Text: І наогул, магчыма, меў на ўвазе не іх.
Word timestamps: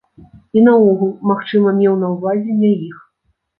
І 0.59 0.63
наогул, 0.67 1.11
магчыма, 1.33 1.75
меў 1.83 2.01
на 2.07 2.11
ўвазе 2.17 2.59
не 2.65 2.75
іх. 2.91 2.97